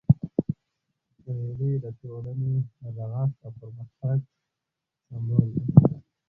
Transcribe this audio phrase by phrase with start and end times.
[1.23, 4.17] مېلې د ټولني د رغښت او پرمختګ
[5.07, 5.65] سمبول دي.